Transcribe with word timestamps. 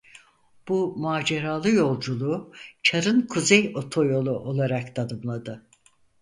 Bu 0.67 0.95
maceralı 0.97 1.69
yolculuğu 1.69 2.51
"Çar'ın 2.83 3.27
kuzey 3.27 3.73
otoyolu" 3.75 4.31
olarak 4.39 4.95
tanımladı. 4.95 5.67